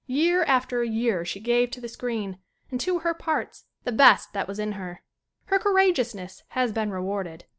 Year 0.07 0.41
after 0.45 0.83
year 0.83 1.23
she 1.23 1.39
gave 1.39 1.69
to 1.69 1.79
the 1.79 1.87
screen 1.87 2.39
and 2.71 2.81
to 2.81 2.97
her 3.01 3.13
parts 3.13 3.65
the 3.83 3.91
best 3.91 4.33
that 4.33 4.47
was 4.47 4.57
in 4.57 4.71
her. 4.71 5.03
Her 5.45 5.59
courageousness 5.59 6.41
has 6.49 6.71
been 6.71 6.89
rewarded. 6.89 7.45